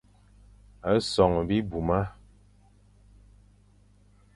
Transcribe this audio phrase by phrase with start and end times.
[0.99, 2.17] Son bibmuma.